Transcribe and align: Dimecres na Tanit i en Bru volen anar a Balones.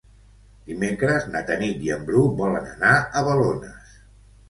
Dimecres 0.69 1.27
na 1.35 1.43
Tanit 1.51 1.85
i 1.89 1.93
en 1.99 2.09
Bru 2.09 2.25
volen 2.43 2.69
anar 2.75 2.99
a 3.23 3.27
Balones. 3.33 4.05